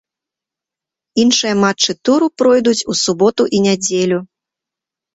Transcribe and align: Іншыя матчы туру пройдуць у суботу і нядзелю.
Іншыя 1.25 1.55
матчы 1.65 1.91
туру 2.11 2.31
пройдуць 2.41 2.77
у 2.95 2.99
суботу 3.05 3.43
і 3.55 3.65
нядзелю. 3.71 4.19